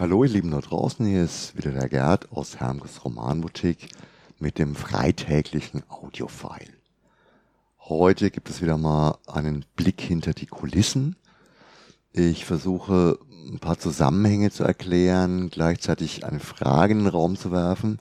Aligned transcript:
Hallo 0.00 0.24
ihr 0.24 0.30
Lieben 0.30 0.50
da 0.50 0.60
draußen, 0.60 1.04
hier 1.04 1.22
ist 1.22 1.54
wieder 1.58 1.72
der 1.72 1.86
Gerd 1.90 2.32
aus 2.32 2.58
Hermges 2.58 3.04
Romanboutique 3.04 3.90
mit 4.38 4.58
dem 4.58 4.74
freitäglichen 4.74 5.82
Audiofile. 5.90 6.72
Heute 7.80 8.30
gibt 8.30 8.48
es 8.48 8.62
wieder 8.62 8.78
mal 8.78 9.18
einen 9.26 9.66
Blick 9.76 10.00
hinter 10.00 10.32
die 10.32 10.46
Kulissen. 10.46 11.16
Ich 12.14 12.46
versuche 12.46 13.18
ein 13.46 13.58
paar 13.58 13.78
Zusammenhänge 13.78 14.50
zu 14.50 14.64
erklären, 14.64 15.50
gleichzeitig 15.50 16.24
eine 16.24 16.40
Frage 16.40 16.94
in 16.94 17.00
den 17.00 17.08
Raum 17.08 17.36
zu 17.36 17.52
werfen. 17.52 17.98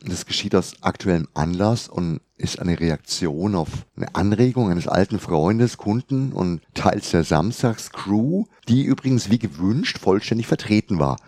Das 0.00 0.26
geschieht 0.26 0.56
aus 0.56 0.74
aktuellem 0.80 1.28
Anlass 1.34 1.88
und 1.88 2.20
ist 2.36 2.58
eine 2.58 2.80
Reaktion 2.80 3.54
auf 3.54 3.68
eine 3.96 4.12
Anregung 4.16 4.72
eines 4.72 4.88
alten 4.88 5.20
Freundes, 5.20 5.76
Kunden 5.76 6.32
und 6.32 6.62
teils 6.74 7.12
der 7.12 7.22
Samstagscrew, 7.22 8.46
die 8.66 8.82
übrigens 8.82 9.30
wie 9.30 9.38
gewünscht 9.38 9.98
vollständig 9.98 10.48
vertreten 10.48 10.98
war. 10.98 11.18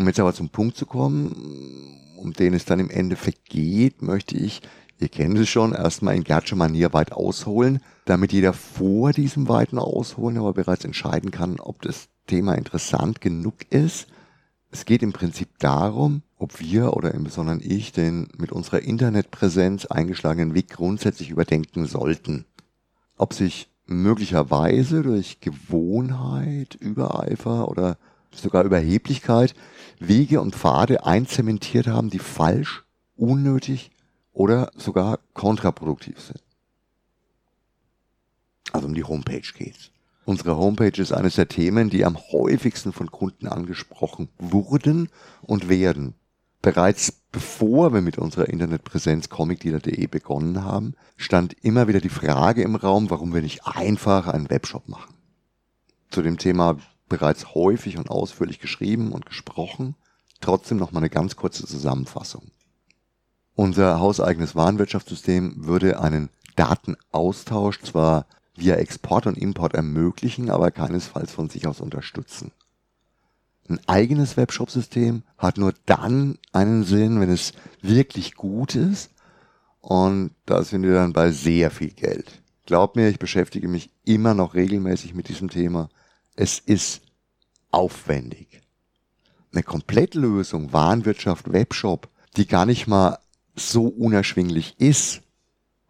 Um 0.00 0.06
jetzt 0.06 0.18
aber 0.18 0.32
zum 0.32 0.48
Punkt 0.48 0.78
zu 0.78 0.86
kommen, 0.86 2.14
um 2.16 2.32
den 2.32 2.54
es 2.54 2.64
dann 2.64 2.80
im 2.80 2.88
Endeffekt 2.88 3.50
geht, 3.50 4.00
möchte 4.00 4.34
ich, 4.34 4.62
ihr 4.98 5.10
kennt 5.10 5.36
es 5.36 5.50
schon, 5.50 5.74
erstmal 5.74 6.16
in 6.16 6.24
Gertsche 6.24 6.56
Manier 6.56 6.94
weit 6.94 7.12
ausholen, 7.12 7.80
damit 8.06 8.32
jeder 8.32 8.54
vor 8.54 9.12
diesem 9.12 9.46
weiten 9.46 9.78
Ausholen 9.78 10.38
aber 10.38 10.54
bereits 10.54 10.86
entscheiden 10.86 11.30
kann, 11.30 11.60
ob 11.60 11.82
das 11.82 12.08
Thema 12.26 12.54
interessant 12.54 13.20
genug 13.20 13.56
ist. 13.68 14.06
Es 14.70 14.86
geht 14.86 15.02
im 15.02 15.12
Prinzip 15.12 15.50
darum, 15.58 16.22
ob 16.38 16.60
wir 16.60 16.96
oder 16.96 17.12
im 17.12 17.24
Besonderen 17.24 17.60
ich 17.62 17.92
den 17.92 18.28
mit 18.38 18.52
unserer 18.52 18.80
Internetpräsenz 18.80 19.84
eingeschlagenen 19.84 20.54
Weg 20.54 20.70
grundsätzlich 20.70 21.28
überdenken 21.28 21.84
sollten. 21.84 22.46
Ob 23.18 23.34
sich 23.34 23.68
möglicherweise 23.84 25.02
durch 25.02 25.40
Gewohnheit, 25.42 26.74
Übereifer 26.74 27.68
oder 27.68 27.98
sogar 28.34 28.64
Überheblichkeit 28.64 29.54
Wege 29.98 30.40
und 30.40 30.56
Pfade 30.56 31.04
einzementiert 31.04 31.86
haben, 31.86 32.10
die 32.10 32.18
falsch, 32.18 32.84
unnötig 33.16 33.90
oder 34.32 34.70
sogar 34.76 35.18
kontraproduktiv 35.34 36.18
sind. 36.20 36.42
Also 38.72 38.86
um 38.86 38.94
die 38.94 39.04
Homepage 39.04 39.42
geht's. 39.56 39.90
Unsere 40.24 40.56
Homepage 40.56 41.00
ist 41.00 41.12
eines 41.12 41.34
der 41.34 41.48
Themen, 41.48 41.90
die 41.90 42.04
am 42.04 42.16
häufigsten 42.16 42.92
von 42.92 43.10
Kunden 43.10 43.48
angesprochen 43.48 44.28
wurden 44.38 45.08
und 45.42 45.68
werden. 45.68 46.14
Bereits 46.62 47.12
bevor 47.32 47.92
wir 47.92 48.00
mit 48.00 48.18
unserer 48.18 48.48
Internetpräsenz 48.48 49.28
comicdealer.de 49.28 50.06
begonnen 50.06 50.62
haben, 50.62 50.94
stand 51.16 51.54
immer 51.62 51.88
wieder 51.88 52.00
die 52.00 52.10
Frage 52.10 52.62
im 52.62 52.76
Raum, 52.76 53.10
warum 53.10 53.34
wir 53.34 53.42
nicht 53.42 53.66
einfach 53.66 54.28
einen 54.28 54.50
Webshop 54.50 54.88
machen. 54.88 55.14
Zu 56.10 56.22
dem 56.22 56.38
Thema 56.38 56.76
bereits 57.10 57.54
häufig 57.54 57.98
und 57.98 58.08
ausführlich 58.08 58.60
geschrieben 58.60 59.12
und 59.12 59.26
gesprochen. 59.26 59.96
Trotzdem 60.40 60.78
noch 60.78 60.92
mal 60.92 61.00
eine 61.00 61.10
ganz 61.10 61.36
kurze 61.36 61.66
Zusammenfassung. 61.66 62.50
Unser 63.54 64.00
hauseigenes 64.00 64.56
Warenwirtschaftssystem 64.56 65.66
würde 65.66 66.00
einen 66.00 66.30
Datenaustausch 66.56 67.82
zwar 67.82 68.24
via 68.54 68.76
Export 68.76 69.26
und 69.26 69.36
Import 69.36 69.74
ermöglichen, 69.74 70.48
aber 70.48 70.70
keinesfalls 70.70 71.32
von 71.32 71.50
sich 71.50 71.66
aus 71.66 71.80
unterstützen. 71.82 72.52
Ein 73.68 73.80
eigenes 73.86 74.36
Webshop-System 74.36 75.22
hat 75.36 75.58
nur 75.58 75.74
dann 75.86 76.38
einen 76.52 76.84
Sinn, 76.84 77.20
wenn 77.20 77.30
es 77.30 77.52
wirklich 77.82 78.34
gut 78.34 78.74
ist. 78.74 79.10
Und 79.80 80.32
da 80.44 80.64
sind 80.64 80.82
wir 80.82 80.94
dann 80.94 81.12
bei 81.12 81.30
sehr 81.30 81.70
viel 81.70 81.90
Geld. 81.90 82.42
Glaub 82.66 82.96
mir, 82.96 83.08
ich 83.08 83.18
beschäftige 83.18 83.68
mich 83.68 83.90
immer 84.04 84.34
noch 84.34 84.54
regelmäßig 84.54 85.14
mit 85.14 85.28
diesem 85.28 85.50
Thema. 85.50 85.88
Es 86.36 86.58
ist 86.58 87.02
aufwendig. 87.70 88.62
Eine 89.52 89.62
Komplettlösung, 89.62 90.72
Warenwirtschaft, 90.72 91.52
Webshop, 91.52 92.08
die 92.36 92.46
gar 92.46 92.66
nicht 92.66 92.86
mal 92.86 93.18
so 93.56 93.86
unerschwinglich 93.86 94.76
ist, 94.78 95.22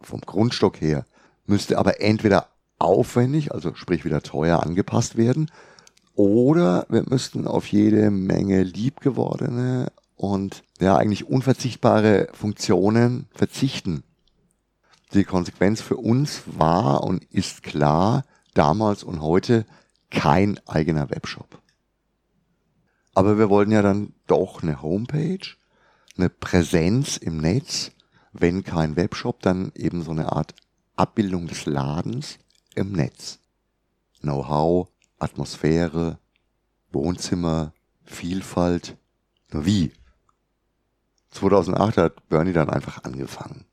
vom 0.01 0.21
Grundstock 0.21 0.81
her, 0.81 1.05
müsste 1.45 1.77
aber 1.77 2.01
entweder 2.01 2.47
aufwendig, 2.79 3.53
also 3.53 3.75
sprich 3.75 4.03
wieder 4.03 4.21
teuer 4.21 4.63
angepasst 4.63 5.15
werden, 5.15 5.51
oder 6.15 6.85
wir 6.89 7.03
müssten 7.07 7.47
auf 7.47 7.67
jede 7.67 8.11
Menge 8.11 8.63
liebgewordene 8.63 9.91
und 10.15 10.63
ja 10.79 10.97
eigentlich 10.97 11.27
unverzichtbare 11.27 12.27
Funktionen 12.33 13.27
verzichten. 13.33 14.03
Die 15.13 15.23
Konsequenz 15.23 15.81
für 15.81 15.97
uns 15.97 16.43
war 16.45 17.03
und 17.03 17.23
ist 17.31 17.63
klar, 17.63 18.23
damals 18.53 19.03
und 19.03 19.21
heute 19.21 19.65
kein 20.11 20.59
eigener 20.67 21.09
Webshop. 21.09 21.61
Aber 23.13 23.37
wir 23.37 23.49
wollten 23.49 23.71
ja 23.71 23.81
dann 23.81 24.13
doch 24.27 24.61
eine 24.61 24.81
Homepage, 24.81 25.47
eine 26.17 26.29
Präsenz 26.29 27.17
im 27.17 27.37
Netz, 27.37 27.91
wenn 28.31 28.63
kein 28.63 28.95
Webshop, 28.95 29.41
dann 29.41 29.71
eben 29.75 30.03
so 30.03 30.11
eine 30.11 30.31
Art 30.31 30.53
Abbildung 30.95 31.47
des 31.47 31.65
Ladens 31.65 32.37
im 32.75 32.91
Netz. 32.91 33.39
Know-how, 34.21 34.87
Atmosphäre, 35.19 36.19
Wohnzimmer, 36.91 37.73
Vielfalt. 38.03 38.97
Nur 39.51 39.65
wie? 39.65 39.91
2008 41.31 41.97
hat 41.97 42.29
Bernie 42.29 42.53
dann 42.53 42.69
einfach 42.69 43.03
angefangen. 43.03 43.65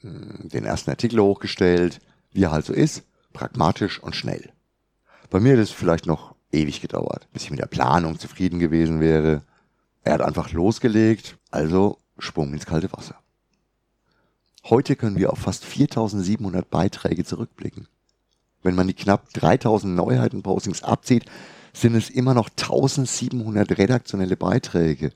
Hm, 0.00 0.48
den 0.48 0.64
ersten 0.64 0.90
Artikel 0.90 1.20
hochgestellt, 1.20 2.00
wie 2.32 2.44
er 2.44 2.52
halt 2.52 2.66
so 2.66 2.72
ist, 2.72 3.04
pragmatisch 3.32 4.00
und 4.00 4.14
schnell. 4.14 4.52
Bei 5.30 5.40
mir 5.40 5.52
hätte 5.52 5.62
es 5.62 5.70
vielleicht 5.70 6.06
noch 6.06 6.34
ewig 6.52 6.80
gedauert, 6.80 7.28
bis 7.32 7.44
ich 7.44 7.50
mit 7.50 7.60
der 7.60 7.66
Planung 7.66 8.18
zufrieden 8.18 8.58
gewesen 8.58 9.00
wäre. 9.00 9.42
Er 10.02 10.14
hat 10.14 10.22
einfach 10.22 10.52
losgelegt, 10.52 11.36
also 11.50 11.98
Sprung 12.18 12.52
ins 12.52 12.66
kalte 12.66 12.92
Wasser. 12.92 13.16
Heute 14.64 14.96
können 14.96 15.16
wir 15.16 15.32
auf 15.32 15.38
fast 15.38 15.64
4700 15.64 16.68
Beiträge 16.70 17.24
zurückblicken. 17.24 17.88
Wenn 18.62 18.74
man 18.74 18.88
die 18.88 18.94
knapp 18.94 19.32
3000 19.32 19.94
Neuheiten-Postings 19.94 20.82
abzieht, 20.82 21.24
sind 21.72 21.94
es 21.94 22.10
immer 22.10 22.34
noch 22.34 22.48
1700 22.48 23.78
redaktionelle 23.78 24.36
Beiträge. 24.36 25.12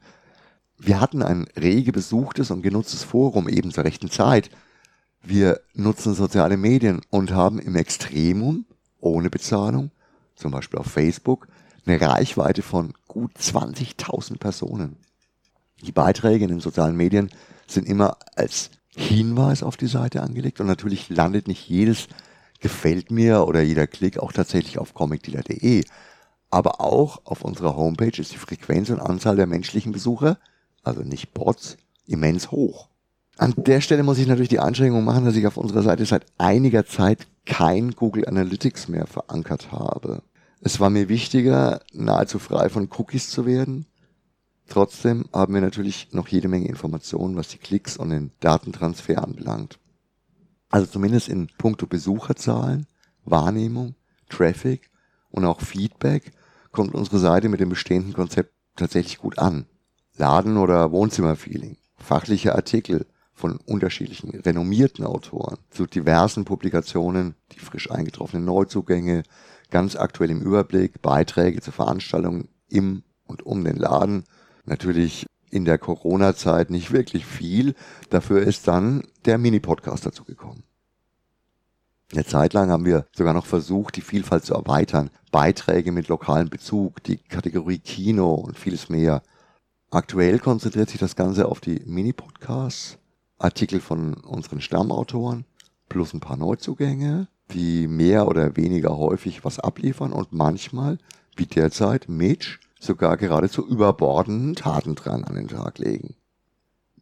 Wir 0.78 1.00
hatten 1.00 1.22
ein 1.22 1.48
rege 1.56 1.90
besuchtes 1.90 2.50
und 2.50 2.62
genutztes 2.62 3.02
Forum 3.02 3.48
eben 3.48 3.72
zur 3.72 3.84
rechten 3.84 4.10
Zeit. 4.10 4.50
Wir 5.22 5.60
nutzen 5.74 6.14
soziale 6.14 6.56
Medien 6.56 7.00
und 7.10 7.32
haben 7.32 7.58
im 7.58 7.76
Extremum, 7.76 8.66
ohne 9.00 9.30
Bezahlung, 9.30 9.90
zum 10.40 10.50
Beispiel 10.50 10.78
auf 10.78 10.86
Facebook, 10.86 11.48
eine 11.86 12.00
Reichweite 12.00 12.62
von 12.62 12.94
gut 13.08 13.32
20.000 13.38 14.38
Personen. 14.38 14.96
Die 15.82 15.92
Beiträge 15.92 16.44
in 16.44 16.50
den 16.50 16.60
sozialen 16.60 16.96
Medien 16.96 17.30
sind 17.66 17.88
immer 17.88 18.18
als 18.36 18.70
Hinweis 18.94 19.62
auf 19.62 19.76
die 19.76 19.86
Seite 19.86 20.22
angelegt 20.22 20.60
und 20.60 20.66
natürlich 20.66 21.08
landet 21.08 21.48
nicht 21.48 21.68
jedes 21.68 22.08
gefällt 22.60 23.10
mir 23.10 23.46
oder 23.46 23.62
jeder 23.62 23.86
Klick 23.86 24.18
auch 24.18 24.32
tatsächlich 24.32 24.78
auf 24.78 24.94
comicdealer.de. 24.94 25.84
Aber 26.50 26.80
auch 26.80 27.22
auf 27.24 27.42
unserer 27.42 27.76
Homepage 27.76 28.20
ist 28.20 28.32
die 28.32 28.38
Frequenz 28.38 28.90
und 28.90 29.00
Anzahl 29.00 29.36
der 29.36 29.46
menschlichen 29.46 29.92
Besucher, 29.92 30.38
also 30.82 31.02
nicht 31.02 31.32
Bots, 31.32 31.76
immens 32.06 32.50
hoch. 32.50 32.88
An 33.38 33.54
der 33.56 33.80
Stelle 33.80 34.02
muss 34.02 34.18
ich 34.18 34.26
natürlich 34.26 34.50
die 34.50 34.58
Anstrengung 34.58 35.04
machen, 35.04 35.24
dass 35.24 35.36
ich 35.36 35.46
auf 35.46 35.56
unserer 35.56 35.82
Seite 35.82 36.04
seit 36.04 36.26
einiger 36.36 36.84
Zeit 36.84 37.26
kein 37.46 37.92
Google 37.92 38.26
Analytics 38.28 38.88
mehr 38.88 39.06
verankert 39.06 39.72
habe. 39.72 40.22
Es 40.62 40.78
war 40.78 40.90
mir 40.90 41.08
wichtiger, 41.08 41.80
nahezu 41.92 42.38
frei 42.38 42.68
von 42.68 42.88
Cookies 42.98 43.30
zu 43.30 43.46
werden. 43.46 43.86
Trotzdem 44.68 45.24
haben 45.32 45.54
wir 45.54 45.62
natürlich 45.62 46.08
noch 46.12 46.28
jede 46.28 46.48
Menge 46.48 46.68
Informationen, 46.68 47.34
was 47.36 47.48
die 47.48 47.58
Klicks 47.58 47.96
und 47.96 48.10
den 48.10 48.30
Datentransfer 48.40 49.24
anbelangt. 49.24 49.78
Also 50.68 50.86
zumindest 50.86 51.28
in 51.28 51.48
puncto 51.58 51.86
Besucherzahlen, 51.86 52.86
Wahrnehmung, 53.24 53.94
Traffic 54.28 54.90
und 55.30 55.46
auch 55.46 55.60
Feedback 55.62 56.32
kommt 56.72 56.94
unsere 56.94 57.18
Seite 57.18 57.48
mit 57.48 57.60
dem 57.60 57.70
bestehenden 57.70 58.12
Konzept 58.12 58.52
tatsächlich 58.76 59.18
gut 59.18 59.38
an. 59.38 59.66
Laden- 60.16 60.58
oder 60.58 60.92
Wohnzimmerfeeling, 60.92 61.78
fachliche 61.96 62.54
Artikel 62.54 63.06
von 63.32 63.56
unterschiedlichen 63.56 64.30
renommierten 64.38 65.06
Autoren 65.06 65.56
zu 65.70 65.86
diversen 65.86 66.44
Publikationen, 66.44 67.34
die 67.52 67.58
frisch 67.58 67.90
eingetroffenen 67.90 68.44
Neuzugänge, 68.44 69.22
ganz 69.70 69.96
aktuell 69.96 70.30
im 70.30 70.40
Überblick, 70.40 71.00
Beiträge 71.02 71.60
zu 71.60 71.72
Veranstaltungen 71.72 72.48
im 72.68 73.02
und 73.26 73.44
um 73.44 73.64
den 73.64 73.76
Laden, 73.76 74.24
natürlich 74.64 75.26
in 75.50 75.64
der 75.64 75.78
Corona-Zeit 75.78 76.70
nicht 76.70 76.92
wirklich 76.92 77.26
viel. 77.26 77.74
Dafür 78.08 78.42
ist 78.42 78.68
dann 78.68 79.02
der 79.24 79.38
Mini-Podcast 79.38 80.06
dazu 80.06 80.24
gekommen. 80.24 80.64
Eine 82.12 82.24
Zeit 82.24 82.54
lang 82.54 82.70
haben 82.70 82.84
wir 82.84 83.06
sogar 83.16 83.34
noch 83.34 83.46
versucht, 83.46 83.96
die 83.96 84.00
Vielfalt 84.00 84.44
zu 84.44 84.54
erweitern. 84.54 85.10
Beiträge 85.30 85.92
mit 85.92 86.08
lokalem 86.08 86.48
Bezug, 86.48 87.02
die 87.04 87.18
Kategorie 87.18 87.78
Kino 87.78 88.34
und 88.34 88.58
vieles 88.58 88.88
mehr. 88.88 89.22
Aktuell 89.90 90.40
konzentriert 90.40 90.90
sich 90.90 91.00
das 91.00 91.14
Ganze 91.14 91.46
auf 91.46 91.60
die 91.60 91.82
Mini-Podcasts, 91.84 92.98
Artikel 93.38 93.80
von 93.80 94.14
unseren 94.14 94.60
Stammautoren, 94.60 95.44
plus 95.88 96.12
ein 96.12 96.20
paar 96.20 96.36
Neuzugänge, 96.36 97.28
die 97.52 97.86
mehr 97.86 98.26
oder 98.28 98.56
weniger 98.56 98.96
häufig 98.96 99.44
was 99.44 99.58
abliefern 99.58 100.12
und 100.12 100.32
manchmal, 100.32 100.98
wie 101.36 101.46
derzeit, 101.46 102.08
Mitch, 102.08 102.58
sogar 102.78 103.16
geradezu 103.16 103.66
überbordenden 103.66 104.54
Tatendrang 104.54 105.24
an 105.24 105.34
den 105.34 105.48
Tag 105.48 105.78
legen. 105.78 106.14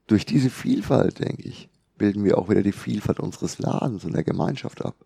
Durch 0.06 0.26
diese 0.26 0.50
Vielfalt, 0.50 1.20
denke 1.20 1.42
ich, 1.48 1.68
bilden 1.96 2.24
wir 2.24 2.38
auch 2.38 2.48
wieder 2.48 2.62
die 2.62 2.72
Vielfalt 2.72 3.20
unseres 3.20 3.58
Ladens 3.58 4.04
und 4.04 4.14
der 4.14 4.24
Gemeinschaft 4.24 4.84
ab. 4.84 4.96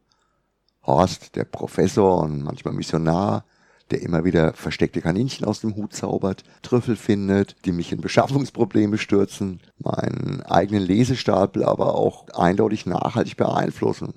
Horst, 0.84 1.36
der 1.36 1.44
Professor 1.44 2.22
und 2.22 2.42
manchmal 2.42 2.74
Missionar, 2.74 3.44
der 3.90 4.02
immer 4.02 4.24
wieder 4.24 4.52
versteckte 4.54 5.00
Kaninchen 5.00 5.46
aus 5.46 5.60
dem 5.60 5.76
Hut 5.76 5.92
zaubert, 5.92 6.44
Trüffel 6.62 6.96
findet, 6.96 7.56
die 7.64 7.72
mich 7.72 7.92
in 7.92 8.00
Beschaffungsprobleme 8.00 8.98
stürzen, 8.98 9.60
meinen 9.78 10.42
eigenen 10.42 10.82
Lesestapel 10.82 11.64
aber 11.64 11.94
auch 11.94 12.28
eindeutig 12.30 12.86
nachhaltig 12.86 13.36
beeinflussen. 13.36 14.14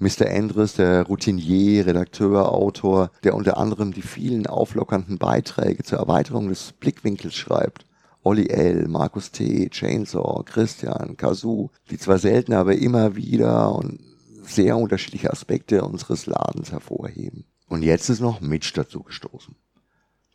Mr. 0.00 0.26
Endres, 0.26 0.74
der 0.74 1.04
Routinier, 1.04 1.86
Redakteur, 1.86 2.52
Autor, 2.52 3.10
der 3.22 3.34
unter 3.34 3.56
anderem 3.58 3.92
die 3.92 4.02
vielen 4.02 4.46
auflockernden 4.46 5.18
Beiträge 5.18 5.84
zur 5.84 5.98
Erweiterung 5.98 6.48
des 6.48 6.72
Blickwinkels 6.72 7.34
schreibt. 7.34 7.86
Olli 8.24 8.48
L., 8.48 8.88
Markus 8.88 9.30
T., 9.30 9.68
Chainsaw, 9.68 10.42
Christian, 10.44 11.16
Kazoo, 11.16 11.70
die 11.90 11.98
zwar 11.98 12.18
selten, 12.18 12.54
aber 12.54 12.74
immer 12.74 13.14
wieder 13.14 13.72
und 13.74 14.00
sehr 14.42 14.76
unterschiedliche 14.76 15.30
Aspekte 15.30 15.84
unseres 15.84 16.26
Ladens 16.26 16.72
hervorheben. 16.72 17.44
Und 17.68 17.82
jetzt 17.82 18.08
ist 18.08 18.20
noch 18.20 18.40
Mitch 18.40 18.72
dazu 18.74 19.02
gestoßen, 19.02 19.54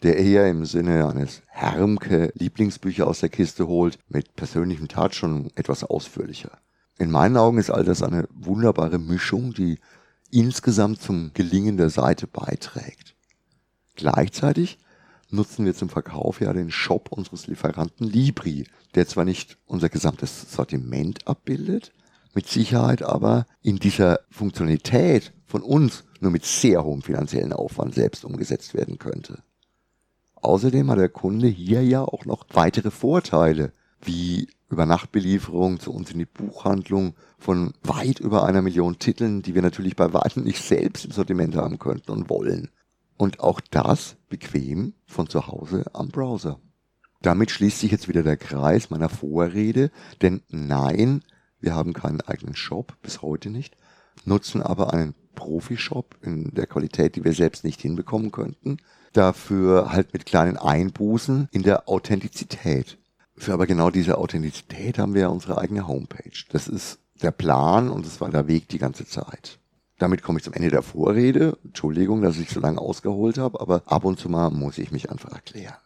der 0.04 0.18
eher 0.18 0.48
im 0.50 0.66
Sinne 0.66 1.08
eines 1.08 1.42
Hermke 1.48 2.32
Lieblingsbücher 2.36 3.08
aus 3.08 3.20
der 3.20 3.30
Kiste 3.30 3.68
holt, 3.68 4.00
mit 4.08 4.36
persönlichem 4.36 4.88
Touch 4.88 5.24
und 5.24 5.52
etwas 5.58 5.84
ausführlicher. 5.84 6.52
In 7.00 7.12
meinen 7.12 7.38
Augen 7.38 7.58
ist 7.58 7.72
all 7.72 7.86
das 7.86 8.04
eine 8.04 8.28
wunderbare 8.34 9.00
Mischung, 9.00 9.54
die 9.54 9.80
insgesamt 10.32 11.02
zum 11.02 11.32
Gelingen 11.34 11.78
der 11.78 11.90
Seite 11.90 12.28
beiträgt. 12.28 13.16
Gleichzeitig 13.96 14.80
nutzen 15.30 15.66
wir 15.66 15.74
zum 15.74 15.88
Verkauf 15.88 16.42
ja 16.42 16.52
den 16.52 16.72
Shop 16.72 17.10
unseres 17.10 17.48
Lieferanten 17.48 18.06
Libri, 18.06 18.68
der 18.96 19.08
zwar 19.08 19.24
nicht 19.24 19.58
unser 19.66 19.88
gesamtes 19.88 20.52
Sortiment 20.52 21.26
abbildet, 21.26 21.94
mit 22.34 22.48
Sicherheit 22.48 23.02
aber 23.02 23.46
in 23.62 23.78
dieser 23.78 24.20
Funktionalität 24.30 25.32
von 25.46 25.62
uns 25.64 26.04
nur 26.20 26.32
mit 26.32 26.44
sehr 26.44 26.84
hohem 26.84 27.02
finanziellen 27.02 27.54
Aufwand 27.54 27.96
selbst 27.96 28.26
umgesetzt 28.26 28.74
werden 28.74 29.00
könnte. 29.00 29.42
Außerdem 30.36 30.92
hat 30.92 31.00
der 31.00 31.10
Kunde 31.10 31.48
hier 31.48 31.82
ja 31.82 32.04
auch 32.04 32.26
noch 32.26 32.46
weitere 32.52 32.92
Vorteile, 32.92 33.72
wie 34.02 34.50
Übernachtbelieferung 34.70 35.80
zu 35.80 35.92
uns 35.92 36.12
in 36.12 36.20
die 36.20 36.26
Buchhandlung 36.26 37.16
von 37.38 37.74
weit 37.84 38.20
über 38.20 38.46
einer 38.46 38.62
Million 38.62 39.00
Titeln, 39.00 39.42
die 39.42 39.56
wir 39.56 39.62
natürlich 39.62 39.96
bei 39.96 40.14
weitem 40.14 40.44
nicht 40.44 40.64
selbst 40.64 41.06
im 41.06 41.12
Sortiment 41.12 41.56
haben 41.56 41.80
könnten 41.80 42.12
und 42.12 42.30
wollen. 42.30 42.70
Und 43.18 43.40
auch 43.40 43.60
das 43.72 44.16
bequem 44.30 44.94
von 45.06 45.28
zu 45.28 45.48
Hause 45.48 45.86
am 45.94 46.10
Browser. 46.10 46.60
Damit 47.22 47.52
schließt 47.52 47.80
sich 47.80 47.92
jetzt 47.92 48.08
wieder 48.08 48.24
der 48.24 48.38
Kreis 48.38 48.90
meiner 48.90 49.10
Vorrede, 49.10 49.92
denn 50.22 50.42
nein, 50.50 51.22
wir 51.60 51.76
haben 51.76 51.94
keinen 51.94 52.22
eigenen 52.22 52.56
Shop, 52.56 52.96
bis 53.02 53.22
heute 53.22 53.50
nicht, 53.50 53.76
nutzen 54.24 54.62
aber 54.62 54.94
einen 54.94 55.16
Profi-Shop 55.36 56.16
in 56.22 56.54
der 56.54 56.68
Qualität, 56.68 57.16
die 57.16 57.24
wir 57.24 57.34
selbst 57.34 57.64
nicht 57.64 57.82
hinbekommen 57.82 58.32
könnten. 58.32 58.78
Dafür 59.14 59.92
halt 59.92 60.14
mit 60.14 60.26
kleinen 60.26 60.58
Einbußen 60.58 61.50
in 61.52 61.64
der 61.64 61.90
Authentizität. 61.90 62.98
Für 63.40 63.54
aber 63.54 63.68
genau 63.68 63.90
diese 63.90 64.18
Authentizität 64.18 65.00
haben 65.00 65.14
wir 65.14 65.22
ja 65.22 65.28
unsere 65.30 65.58
eigene 65.58 65.88
Homepage. 65.88 66.44
Das 66.50 66.68
ist 66.68 67.00
der 67.22 67.32
Plan 67.32 67.90
und 67.90 68.06
es 68.06 68.20
war 68.20 68.30
der 68.30 68.48
Weg 68.50 68.68
die 68.68 68.80
ganze 68.80 69.06
Zeit. 69.06 69.60
Damit 69.98 70.24
komme 70.24 70.40
ich 70.40 70.44
zum 70.44 70.54
Ende 70.54 70.70
der 70.70 70.82
Vorrede. 70.82 71.58
Entschuldigung, 71.64 72.22
dass 72.22 72.38
ich 72.38 72.50
so 72.50 72.60
lange 72.60 72.80
ausgeholt 72.80 73.38
habe, 73.38 73.62
aber 73.62 73.84
ab 73.86 74.04
und 74.04 74.20
zu 74.20 74.28
mal 74.28 74.50
muss 74.50 74.78
ich 74.78 74.92
mich 74.92 75.10
einfach 75.10 75.32
erklären. 75.32 75.78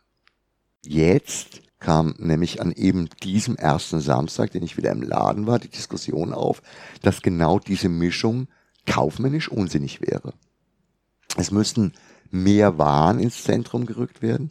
Jetzt 0.83 1.61
kam 1.79 2.15
nämlich 2.17 2.59
an 2.59 2.71
eben 2.71 3.07
diesem 3.21 3.56
ersten 3.56 3.99
Samstag, 3.99 4.49
den 4.51 4.63
ich 4.63 4.75
wieder 4.75 4.91
im 4.91 5.03
Laden 5.03 5.45
war, 5.45 5.59
die 5.59 5.69
Diskussion 5.69 6.33
auf, 6.33 6.63
dass 7.03 7.21
genau 7.21 7.59
diese 7.59 7.88
Mischung 7.88 8.47
kaufmännisch 8.88 9.49
unsinnig 9.49 10.01
wäre. 10.01 10.33
Es 11.38 11.51
müssten 11.51 11.94
mehr 12.31 12.79
Waren 12.79 13.19
ins 13.19 13.44
Zentrum 13.44 13.85
gerückt 13.85 14.23
werden, 14.23 14.49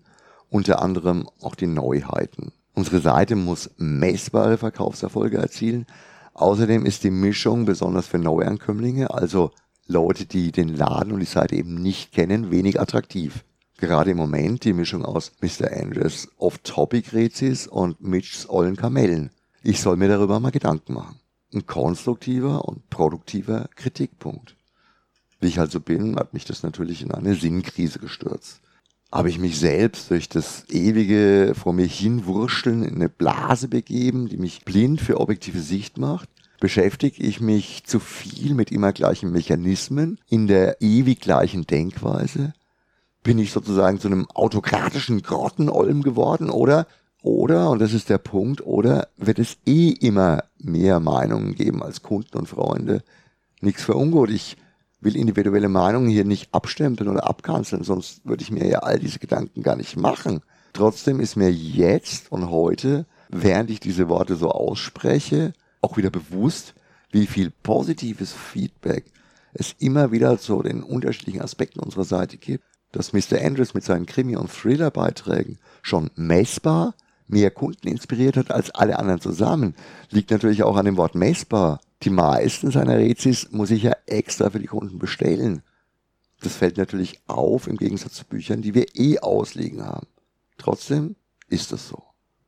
unter 0.50 0.81
anderem 0.81 1.28
auch 1.40 1.56
die 1.56 1.66
Neuheiten. 1.66 2.52
Unsere 2.74 3.00
Seite 3.00 3.36
muss 3.36 3.70
messbare 3.76 4.58
Verkaufserfolge 4.58 5.38
erzielen. 5.38 5.86
Außerdem 6.34 6.86
ist 6.86 7.04
die 7.04 7.10
Mischung 7.10 7.64
besonders 7.64 8.06
für 8.06 8.19
Neuankömmlinge, 8.19 9.12
also 9.12 9.50
Leute, 9.86 10.24
die 10.24 10.52
den 10.52 10.69
Laden 10.69 11.12
und 11.12 11.20
die 11.20 11.26
Seite 11.26 11.56
eben 11.56 11.74
nicht 11.74 12.12
kennen, 12.12 12.50
wenig 12.50 12.80
attraktiv. 12.80 13.44
Gerade 13.78 14.12
im 14.12 14.16
Moment 14.16 14.64
die 14.64 14.72
Mischung 14.72 15.04
aus 15.04 15.32
Mr. 15.40 15.72
Andrews 15.72 16.28
Off-Topic-Rezis 16.38 17.66
und 17.66 18.00
Mitchs 18.00 18.48
ollen 18.48 18.76
Kamellen. 18.76 19.30
Ich 19.62 19.80
soll 19.80 19.96
mir 19.96 20.08
darüber 20.08 20.40
mal 20.40 20.50
Gedanken 20.50 20.94
machen 20.94 21.22
ein 21.54 21.66
konstruktiver 21.66 22.64
und 22.66 22.88
produktiver 22.90 23.69
Kritikpunkt. 23.74 24.56
Wie 25.40 25.48
ich 25.48 25.58
also 25.58 25.80
bin, 25.80 26.16
hat 26.16 26.34
mich 26.34 26.44
das 26.44 26.62
natürlich 26.62 27.02
in 27.02 27.12
eine 27.12 27.34
Sinnkrise 27.34 27.98
gestürzt. 27.98 28.60
Habe 29.12 29.29
ich 29.29 29.38
mich 29.38 29.61
selbst 29.61 30.11
durch 30.11 30.31
das 30.31 30.64
ewige 30.70 31.53
vor 31.55 31.75
mir 31.75 31.87
hinwurschteln 31.87 32.82
in 32.82 32.94
eine 32.94 33.11
Blase 33.11 33.69
begeben, 33.69 34.29
die 34.29 34.38
mich 34.38 34.64
blind 34.64 35.03
für 35.03 35.20
objektive 35.20 35.61
Sicht 35.61 35.99
macht? 35.99 36.31
Beschäftige 36.61 37.23
ich 37.23 37.38
mich 37.38 37.85
zu 37.85 38.00
viel 38.00 38.55
mit 38.55 38.73
immer 38.73 38.93
gleichen 38.93 39.31
Mechanismen 39.31 40.19
in 40.31 40.47
der 40.47 40.81
ewig 40.81 41.20
gleichen 41.20 41.67
Denkweise? 41.67 42.55
Bin 43.23 43.38
ich 43.38 43.53
sozusagen 43.53 44.00
zu 44.00 44.09
einem 44.09 44.31
autokratischen 44.31 45.20
Grottenolm 45.20 46.03
geworden 46.03 46.49
oder 46.49 46.87
oder, 47.23 47.70
und 47.70 47.81
das 47.81 47.93
ist 47.93 48.08
der 48.08 48.19
Punkt, 48.19 48.67
oder 48.67 49.06
wird 49.17 49.38
es 49.38 49.56
eh 49.65 49.91
immer 49.91 50.43
mehr 50.58 50.99
Meinungen 50.99 51.55
geben 51.55 51.81
als 51.81 52.03
Kunden 52.03 52.37
und 52.37 52.49
Freunde? 52.49 53.05
Nichts 53.61 53.85
für 53.85 53.94
ungut. 53.94 54.29
Ich 54.31 54.56
will 55.02 55.16
individuelle 55.16 55.69
Meinungen 55.69 56.08
hier 56.08 56.25
nicht 56.25 56.54
abstempeln 56.54 57.10
oder 57.10 57.28
abkanzeln, 57.28 57.84
sonst 57.84 58.25
würde 58.25 58.43
ich 58.43 58.50
mir 58.50 58.66
ja 58.66 58.78
all 58.78 58.99
diese 58.99 59.19
Gedanken 59.19 59.62
gar 59.62 59.76
nicht 59.76 59.96
machen. 59.96 60.40
Trotzdem 60.72 61.20
ist 61.20 61.37
mir 61.37 61.52
jetzt 61.52 62.32
und 62.32 62.49
heute, 62.50 63.06
während 63.28 63.70
ich 63.70 63.81
diese 63.81 64.08
Worte 64.08 64.37
so 64.37 64.50
ausspreche, 64.50 65.52
auch 65.81 65.96
wieder 65.96 66.10
bewusst, 66.10 66.75
wie 67.10 67.26
viel 67.26 67.50
positives 67.62 68.32
Feedback 68.32 69.04
es 69.52 69.75
immer 69.78 70.12
wieder 70.12 70.38
zu 70.38 70.62
den 70.62 70.82
unterschiedlichen 70.82 71.43
Aspekten 71.43 71.81
unserer 71.81 72.05
Seite 72.05 72.38
gibt. 72.38 72.64
Dass 72.93 73.12
Mr. 73.12 73.40
Andrews 73.43 73.75
mit 73.75 73.84
seinen 73.84 74.06
Krimi- 74.06 74.37
und 74.37 74.50
Thriller-Beiträgen 74.50 75.58
schon 75.82 76.10
messbar 76.14 76.94
mehr 77.26 77.50
Kunden 77.50 77.88
inspiriert 77.88 78.36
hat 78.36 78.50
als 78.50 78.70
alle 78.70 78.98
anderen 78.98 79.20
zusammen, 79.20 79.74
liegt 80.10 80.31
natürlich 80.31 80.62
auch 80.62 80.77
an 80.77 80.84
dem 80.84 80.98
Wort 80.98 81.15
messbar. 81.15 81.81
Die 82.03 82.11
meisten 82.11 82.71
seiner 82.73 82.99
Rezis 82.99 83.53
muss 83.53 83.71
ich 83.71 83.85
ja 83.85 83.93
extra 84.06 84.51
für 84.51 84.59
die 84.59 84.67
Kunden 84.67 84.99
bestellen. 84.99 85.63
Das 86.41 86.56
fällt 86.56 86.77
natürlich 86.77 87.21
auf 87.29 87.69
im 87.69 87.77
Gegensatz 87.77 88.15
zu 88.15 88.25
Büchern, 88.25 88.63
die 88.63 88.75
wir 88.75 88.87
eh 88.97 89.21
ausliegen 89.21 89.87
haben. 89.87 90.09
Trotzdem 90.59 91.15
ist 91.49 91.71
es 91.71 91.89
so. 91.89 92.03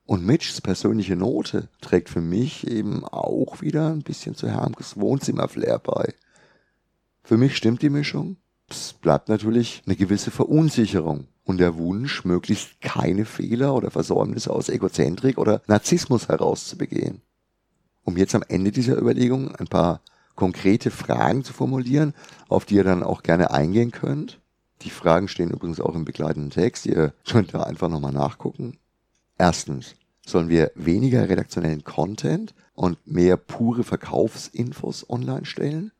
Und 0.07 0.27
Mitchs 0.27 0.61
persönliche 0.61 1.17
Note 1.17 1.69
trägt 1.81 2.11
für 2.11 2.21
mich 2.21 2.67
eben 2.67 3.05
auch 3.05 3.61
wieder 3.61 3.91
ein 3.91 4.03
bisschen 4.03 4.35
zu 4.35 4.49
Hermkes 4.49 4.99
Wohnzimmerflair 4.99 5.79
bei. 5.79 6.13
Für 7.23 7.37
mich 7.37 7.57
stimmt 7.57 7.81
die 7.83 7.91
Mischung. 7.91 8.37
Es 8.69 8.93
bleibt 8.93 9.29
natürlich 9.29 9.83
eine 9.87 9.95
gewisse 9.95 10.31
Verunsicherung 10.31 11.29
und 11.45 11.59
der 11.59 11.77
Wunsch, 11.77 12.25
möglichst 12.25 12.81
keine 12.81 13.25
Fehler 13.25 13.75
oder 13.75 13.91
Versäumnisse 13.91 14.51
aus 14.51 14.69
Egozentrik 14.69 15.39
oder 15.39 15.63
Narzissmus 15.67 16.29
herauszubegehen. 16.29 17.23
Um 18.05 18.17
jetzt 18.17 18.35
am 18.35 18.45
Ende 18.49 18.71
dieser 18.71 18.99
Überlegung 18.99 19.55
ein 19.57 19.67
paar 19.67 20.01
konkrete 20.35 20.91
Fragen 20.91 21.45
zu 21.45 21.53
formulieren, 21.53 22.15
auf 22.49 22.65
die 22.65 22.77
ihr 22.77 22.85
dann 22.85 23.03
auch 23.03 23.23
gerne 23.23 23.51
eingehen 23.51 23.91
könnt. 23.91 24.41
Die 24.83 24.91
Fragen 24.91 25.29
stehen 25.29 25.51
übrigens 25.51 25.81
auch 25.81 25.95
im 25.95 26.05
begleitenden 26.05 26.51
Text, 26.51 26.87
ihr 26.87 27.15
könnt 27.29 27.55
da 27.55 27.63
einfach 27.63 27.89
nochmal 27.89 28.13
nachgucken. 28.13 28.79
Erstens, 29.39 29.95
sollen 30.27 30.49
wir 30.49 30.73
weniger 30.75 31.29
redaktionellen 31.29 31.85
Content 31.85 32.55
und 32.75 32.99
mehr 33.07 33.37
pure 33.37 33.85
Verkaufsinfos 33.85 35.09
online 35.09 35.45
stellen? 35.45 35.93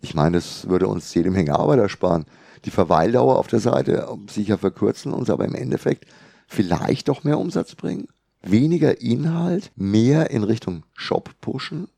Ich 0.00 0.14
meine, 0.14 0.36
das 0.36 0.68
würde 0.68 0.86
uns 0.86 1.12
jede 1.14 1.30
Menge 1.30 1.58
Arbeit 1.58 1.80
ersparen 1.80 2.26
die 2.64 2.70
Verweildauer 2.70 3.38
auf 3.38 3.46
der 3.46 3.60
Seite 3.60 4.08
sicher 4.28 4.58
verkürzen, 4.58 5.12
uns 5.12 5.30
aber 5.30 5.44
im 5.44 5.54
Endeffekt 5.54 6.06
vielleicht 6.46 7.08
doch 7.08 7.24
mehr 7.24 7.38
Umsatz 7.38 7.74
bringen. 7.74 8.08
Weniger 8.42 9.00
Inhalt, 9.00 9.72
mehr 9.76 10.30
in 10.30 10.44
Richtung 10.44 10.84
Shop 10.94 11.34
pushen. 11.40 11.88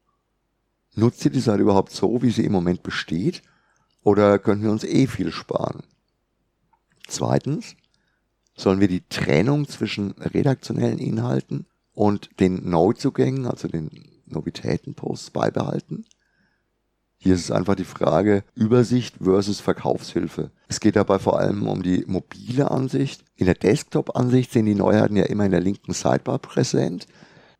Nutzt 0.94 1.24
ihr 1.24 1.30
die 1.30 1.40
Seite 1.40 1.62
überhaupt 1.62 1.92
so, 1.92 2.22
wie 2.22 2.30
sie 2.30 2.44
im 2.44 2.52
Moment 2.52 2.82
besteht? 2.82 3.42
Oder 4.02 4.38
könnten 4.38 4.64
wir 4.64 4.70
uns 4.70 4.84
eh 4.84 5.06
viel 5.06 5.30
sparen? 5.32 5.82
Zweitens, 7.06 7.76
sollen 8.56 8.80
wir 8.80 8.88
die 8.88 9.06
Trennung 9.08 9.68
zwischen 9.68 10.12
redaktionellen 10.12 10.98
Inhalten 10.98 11.66
und 11.92 12.30
den 12.40 12.68
Neuzugängen, 12.68 13.46
also 13.46 13.68
den 13.68 13.90
Novitätenposts 14.26 15.30
beibehalten? 15.30 16.06
Hier 17.22 17.34
ist 17.34 17.44
es 17.44 17.50
einfach 17.50 17.74
die 17.74 17.84
Frage 17.84 18.44
Übersicht 18.54 19.16
versus 19.22 19.60
Verkaufshilfe. 19.60 20.52
Es 20.68 20.80
geht 20.80 20.96
dabei 20.96 21.18
vor 21.18 21.38
allem 21.38 21.68
um 21.68 21.82
die 21.82 22.02
mobile 22.06 22.70
Ansicht. 22.70 23.22
In 23.36 23.44
der 23.44 23.56
Desktop-Ansicht 23.56 24.50
sind 24.50 24.64
die 24.64 24.74
Neuheiten 24.74 25.16
ja 25.16 25.24
immer 25.24 25.44
in 25.44 25.50
der 25.50 25.60
linken 25.60 25.92
Sidebar 25.92 26.38
präsent. 26.38 27.06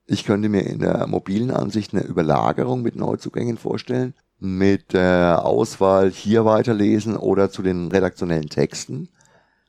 Ich 0.07 0.25
könnte 0.25 0.49
mir 0.49 0.63
in 0.63 0.79
der 0.79 1.07
mobilen 1.07 1.51
Ansicht 1.51 1.93
eine 1.93 2.05
Überlagerung 2.05 2.81
mit 2.81 2.97
Neuzugängen 2.97 3.59
vorstellen, 3.59 4.15
mit 4.39 4.95
der 4.95 5.45
Auswahl 5.45 6.11
hier 6.11 6.47
weiterlesen 6.47 7.15
oder 7.15 7.51
zu 7.51 7.61
den 7.61 7.89
redaktionellen 7.89 8.49
Texten. 8.49 9.11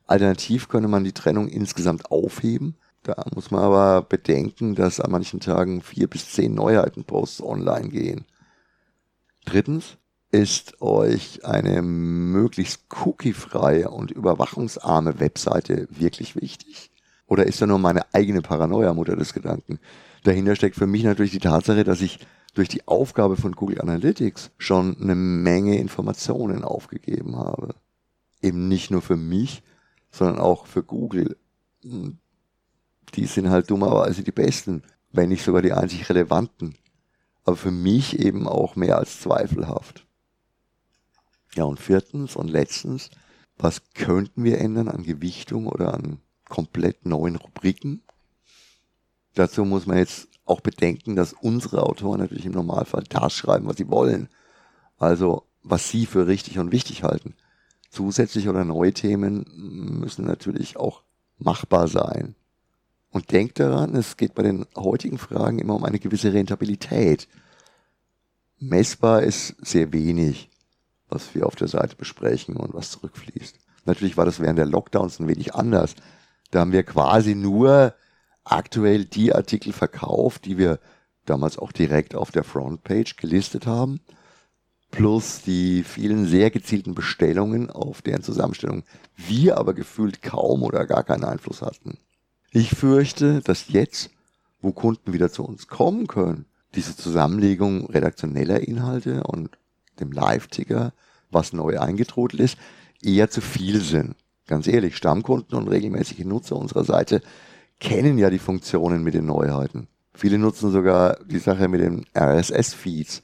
Alternativ 0.07 0.69
könnte 0.69 0.87
man 0.87 1.03
die 1.03 1.11
Trennung 1.11 1.49
insgesamt 1.49 2.09
aufheben. 2.11 2.77
Da 3.03 3.25
muss 3.35 3.51
man 3.51 3.61
aber 3.61 4.03
bedenken, 4.03 4.73
dass 4.73 5.01
an 5.01 5.11
manchen 5.11 5.41
Tagen 5.41 5.81
vier 5.81 6.07
bis 6.07 6.31
zehn 6.31 6.53
Neuheiten-Posts 6.53 7.43
online 7.43 7.89
gehen. 7.89 8.25
Drittens, 9.45 9.97
ist 10.31 10.81
euch 10.81 11.43
eine 11.43 11.81
möglichst 11.81 12.85
cookiefreie 13.03 13.89
und 13.89 14.11
überwachungsarme 14.11 15.19
Webseite 15.19 15.87
wirklich 15.89 16.35
wichtig? 16.35 16.89
Oder 17.27 17.45
ist 17.45 17.61
da 17.61 17.67
nur 17.67 17.79
meine 17.79 18.13
eigene 18.13 18.41
Paranoia 18.41 18.93
Mutter 18.93 19.15
des 19.15 19.33
Gedanken? 19.33 19.79
Dahinter 20.23 20.55
steckt 20.55 20.75
für 20.75 20.87
mich 20.87 21.03
natürlich 21.03 21.31
die 21.31 21.39
Tatsache, 21.39 21.83
dass 21.83 22.01
ich 22.01 22.19
durch 22.53 22.69
die 22.69 22.87
Aufgabe 22.87 23.37
von 23.37 23.53
Google 23.53 23.81
Analytics 23.81 24.51
schon 24.57 24.97
eine 25.01 25.15
Menge 25.15 25.77
Informationen 25.77 26.63
aufgegeben 26.63 27.37
habe. 27.37 27.75
Eben 28.41 28.67
nicht 28.67 28.91
nur 28.91 29.01
für 29.01 29.17
mich, 29.17 29.63
sondern 30.11 30.39
auch 30.39 30.65
für 30.65 30.83
Google. 30.83 31.37
Die 31.83 33.25
sind 33.25 33.49
halt 33.49 33.69
dummerweise 33.69 34.23
die 34.23 34.31
besten, 34.31 34.83
wenn 35.11 35.29
nicht 35.29 35.43
sogar 35.43 35.61
die 35.61 35.73
einzig 35.73 36.07
relevanten 36.09 36.75
aber 37.43 37.55
für 37.55 37.71
mich 37.71 38.19
eben 38.19 38.47
auch 38.47 38.75
mehr 38.75 38.97
als 38.97 39.19
zweifelhaft. 39.19 40.05
Ja, 41.55 41.65
und 41.65 41.79
viertens 41.79 42.35
und 42.35 42.49
letztens, 42.49 43.09
was 43.57 43.81
könnten 43.93 44.43
wir 44.43 44.59
ändern 44.59 44.87
an 44.87 45.03
Gewichtung 45.03 45.67
oder 45.67 45.93
an 45.93 46.19
komplett 46.47 47.05
neuen 47.05 47.35
Rubriken? 47.35 48.01
Dazu 49.35 49.65
muss 49.65 49.85
man 49.85 49.97
jetzt 49.97 50.29
auch 50.45 50.61
bedenken, 50.61 51.15
dass 51.15 51.33
unsere 51.33 51.83
Autoren 51.83 52.19
natürlich 52.19 52.45
im 52.45 52.53
Normalfall 52.53 53.03
das 53.07 53.33
schreiben, 53.33 53.67
was 53.67 53.77
sie 53.77 53.89
wollen. 53.89 54.29
Also, 54.97 55.47
was 55.63 55.89
sie 55.89 56.05
für 56.05 56.27
richtig 56.27 56.59
und 56.59 56.71
wichtig 56.71 57.03
halten. 57.03 57.35
Zusätzliche 57.89 58.49
oder 58.49 58.65
neue 58.65 58.93
Themen 58.93 59.45
müssen 59.99 60.25
natürlich 60.25 60.77
auch 60.77 61.03
machbar 61.37 61.87
sein. 61.87 62.35
Und 63.11 63.31
denkt 63.31 63.59
daran, 63.59 63.95
es 63.95 64.17
geht 64.17 64.33
bei 64.33 64.43
den 64.43 64.65
heutigen 64.75 65.17
Fragen 65.17 65.59
immer 65.59 65.75
um 65.75 65.83
eine 65.83 65.99
gewisse 65.99 66.33
Rentabilität. 66.33 67.27
Messbar 68.59 69.23
ist 69.23 69.55
sehr 69.59 69.91
wenig, 69.91 70.49
was 71.09 71.35
wir 71.35 71.45
auf 71.45 71.55
der 71.55 71.67
Seite 71.67 71.95
besprechen 71.95 72.55
und 72.55 72.73
was 72.73 72.91
zurückfließt. 72.91 73.57
Natürlich 73.85 74.15
war 74.15 74.25
das 74.25 74.39
während 74.39 74.59
der 74.59 74.65
Lockdowns 74.65 75.19
ein 75.19 75.27
wenig 75.27 75.55
anders. 75.55 75.95
Da 76.51 76.61
haben 76.61 76.71
wir 76.71 76.83
quasi 76.83 77.35
nur 77.35 77.93
aktuell 78.43 79.05
die 79.05 79.33
Artikel 79.33 79.73
verkauft, 79.73 80.45
die 80.45 80.57
wir 80.57 80.79
damals 81.25 81.57
auch 81.57 81.71
direkt 81.71 82.15
auf 82.15 82.31
der 82.31 82.43
Frontpage 82.43 83.17
gelistet 83.17 83.67
haben, 83.67 83.99
plus 84.89 85.41
die 85.41 85.83
vielen 85.83 86.25
sehr 86.25 86.49
gezielten 86.49 86.95
Bestellungen, 86.95 87.69
auf 87.69 88.01
deren 88.01 88.23
Zusammenstellung 88.23 88.83
wir 89.15 89.57
aber 89.57 89.73
gefühlt 89.73 90.21
kaum 90.21 90.63
oder 90.63 90.85
gar 90.85 91.03
keinen 91.03 91.23
Einfluss 91.23 91.61
hatten. 91.61 91.97
Ich 92.53 92.71
fürchte, 92.71 93.39
dass 93.39 93.69
jetzt, 93.69 94.09
wo 94.61 94.73
Kunden 94.73 95.13
wieder 95.13 95.31
zu 95.31 95.45
uns 95.45 95.69
kommen 95.69 96.07
können, 96.07 96.45
diese 96.75 96.97
Zusammenlegung 96.97 97.85
redaktioneller 97.85 98.59
Inhalte 98.59 99.23
und 99.23 99.57
dem 100.01 100.11
Live-Ticker, 100.11 100.91
was 101.29 101.53
neu 101.53 101.79
eingetrudelt 101.79 102.41
ist, 102.41 102.57
eher 103.01 103.29
zu 103.29 103.39
viel 103.39 103.79
sind. 103.79 104.15
Ganz 104.47 104.67
ehrlich, 104.67 104.97
Stammkunden 104.97 105.57
und 105.57 105.69
regelmäßige 105.69 106.25
Nutzer 106.25 106.57
unserer 106.57 106.83
Seite 106.83 107.21
kennen 107.79 108.17
ja 108.17 108.29
die 108.29 108.37
Funktionen 108.37 109.01
mit 109.01 109.13
den 109.13 109.27
Neuheiten. 109.27 109.87
Viele 110.13 110.37
nutzen 110.37 110.71
sogar 110.71 111.23
die 111.23 111.39
Sache 111.39 111.69
mit 111.69 111.79
den 111.79 112.05
RSS-Feeds. 112.13 113.23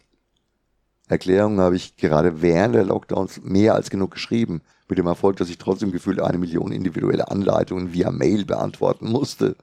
Erklärungen 1.10 1.60
habe 1.60 1.76
ich 1.76 1.98
gerade 1.98 2.42
während 2.42 2.76
der 2.76 2.86
Lockdowns 2.86 3.42
mehr 3.44 3.76
als 3.76 3.90
genug 3.90 4.12
geschrieben 4.12 4.62
mit 4.88 4.98
dem 4.98 5.08
Erfolg, 5.08 5.38
dass 5.38 5.50
ich 5.50 5.58
trotzdem 5.58 5.92
gefühlt 5.92 6.20
eine 6.20 6.38
Million 6.38 6.72
individuelle 6.72 7.30
Anleitungen 7.30 7.94
via 7.94 8.12
Mail 8.12 8.46
beantworten 8.46 9.10
musste. 9.10 9.56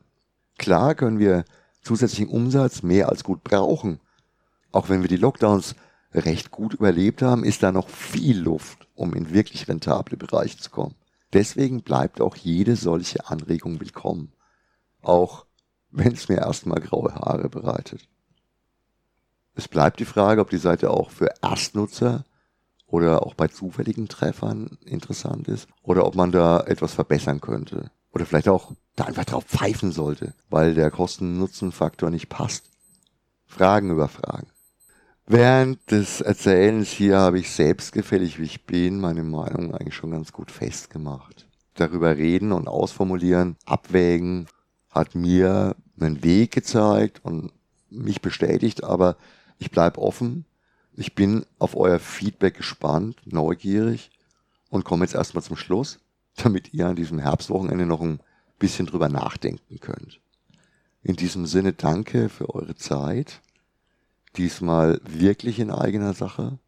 Klar 0.58 0.94
können 0.94 1.18
wir 1.18 1.44
zusätzlichen 1.82 2.28
Umsatz 2.28 2.82
mehr 2.82 3.08
als 3.08 3.24
gut 3.24 3.42
brauchen. 3.42 4.00
Auch 4.72 4.88
wenn 4.88 5.02
wir 5.02 5.08
die 5.08 5.16
Lockdowns 5.16 5.76
recht 6.12 6.50
gut 6.50 6.74
überlebt 6.74 7.22
haben, 7.22 7.44
ist 7.44 7.62
da 7.62 7.72
noch 7.72 7.88
viel 7.88 8.38
Luft, 8.38 8.88
um 8.94 9.14
in 9.14 9.32
wirklich 9.32 9.68
rentable 9.68 10.16
Bereiche 10.16 10.58
zu 10.58 10.70
kommen. 10.70 10.94
Deswegen 11.32 11.82
bleibt 11.82 12.20
auch 12.20 12.36
jede 12.36 12.76
solche 12.76 13.28
Anregung 13.28 13.80
willkommen. 13.80 14.32
Auch 15.02 15.46
wenn 15.90 16.12
es 16.12 16.28
mir 16.28 16.38
erstmal 16.38 16.80
graue 16.80 17.14
Haare 17.14 17.48
bereitet. 17.48 18.08
Es 19.54 19.68
bleibt 19.68 20.00
die 20.00 20.04
Frage, 20.04 20.40
ob 20.40 20.50
die 20.50 20.58
Seite 20.58 20.90
auch 20.90 21.10
für 21.10 21.32
Erstnutzer 21.42 22.24
oder 22.94 23.26
auch 23.26 23.34
bei 23.34 23.48
zufälligen 23.48 24.06
Treffern 24.06 24.78
interessant 24.84 25.48
ist 25.48 25.66
oder 25.82 26.06
ob 26.06 26.14
man 26.14 26.30
da 26.30 26.60
etwas 26.60 26.94
verbessern 26.94 27.40
könnte. 27.40 27.90
Oder 28.12 28.24
vielleicht 28.24 28.48
auch 28.48 28.70
da 28.94 29.06
einfach 29.06 29.24
drauf 29.24 29.42
pfeifen 29.46 29.90
sollte, 29.90 30.32
weil 30.48 30.74
der 30.74 30.92
Kosten-Nutzen-Faktor 30.92 32.10
nicht 32.10 32.28
passt. 32.28 32.70
Fragen 33.46 33.90
über 33.90 34.06
Fragen. 34.06 34.46
Während 35.26 35.90
des 35.90 36.20
Erzählens 36.20 36.88
hier 36.88 37.18
habe 37.18 37.40
ich 37.40 37.50
selbstgefällig, 37.50 38.38
wie 38.38 38.44
ich 38.44 38.64
bin, 38.64 39.00
meine 39.00 39.24
Meinung 39.24 39.74
eigentlich 39.74 39.96
schon 39.96 40.12
ganz 40.12 40.32
gut 40.32 40.52
festgemacht. 40.52 41.48
Darüber 41.74 42.16
reden 42.16 42.52
und 42.52 42.68
ausformulieren, 42.68 43.56
abwägen, 43.66 44.46
hat 44.90 45.16
mir 45.16 45.74
einen 45.98 46.22
Weg 46.22 46.52
gezeigt 46.52 47.24
und 47.24 47.50
mich 47.90 48.20
bestätigt, 48.20 48.84
aber 48.84 49.16
ich 49.58 49.72
bleibe 49.72 50.00
offen 50.00 50.44
ich 50.96 51.14
bin 51.14 51.44
auf 51.58 51.76
euer 51.76 51.98
Feedback 51.98 52.56
gespannt, 52.56 53.16
neugierig 53.24 54.10
und 54.70 54.84
komme 54.84 55.04
jetzt 55.04 55.14
erstmal 55.14 55.42
zum 55.42 55.56
Schluss, 55.56 55.98
damit 56.36 56.72
ihr 56.72 56.86
an 56.86 56.96
diesem 56.96 57.18
Herbstwochenende 57.18 57.86
noch 57.86 58.00
ein 58.00 58.20
bisschen 58.58 58.86
drüber 58.86 59.08
nachdenken 59.08 59.80
könnt. 59.80 60.20
In 61.02 61.16
diesem 61.16 61.46
Sinne 61.46 61.72
danke 61.72 62.28
für 62.28 62.54
eure 62.54 62.76
Zeit. 62.76 63.40
Diesmal 64.36 65.00
wirklich 65.04 65.58
in 65.58 65.70
eigener 65.70 66.14
Sache. 66.14 66.58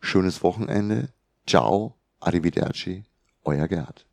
Schönes 0.00 0.42
Wochenende. 0.42 1.10
Ciao. 1.46 1.94
Arrivederci. 2.20 3.04
Euer 3.44 3.68
Gerd. 3.68 4.06